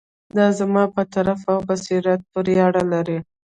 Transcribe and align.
دا 0.37 0.47
زما 0.59 0.83
په 0.93 1.01
ظرف 1.13 1.41
او 1.53 1.57
بصیرت 1.69 2.19
پورې 2.31 2.55
اړه 2.67 2.83
لري. 2.93 3.19